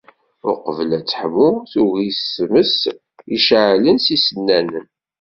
Uqbel 0.49 0.89
ad 0.97 1.05
teḥmu 1.05 1.49
tugi 1.71 2.09
s 2.17 2.21
tmes 2.35 2.75
iceɛlen 3.35 3.97
s 4.05 4.05
yisennanen. 4.13 4.87